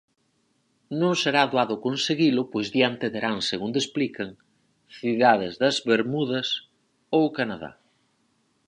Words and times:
Non 0.99 1.13
será 1.21 1.41
doado 1.51 1.75
conseguilo 1.85 2.41
pois 2.53 2.67
diante 2.75 3.05
terán, 3.13 3.37
segundo 3.51 3.77
explican, 3.83 4.29
"cidades 4.97 5.53
das 5.61 5.75
Bermudas 5.89 6.47
ou 7.17 7.23
Canadá". 7.37 7.71